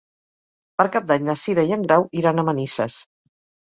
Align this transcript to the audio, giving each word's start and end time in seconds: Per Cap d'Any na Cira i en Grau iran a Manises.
Per 0.79 0.85
Cap 0.95 1.05
d'Any 1.13 1.29
na 1.29 1.37
Cira 1.43 1.69
i 1.71 1.79
en 1.79 1.87
Grau 1.87 2.09
iran 2.25 2.47
a 2.49 2.51
Manises. 2.53 3.03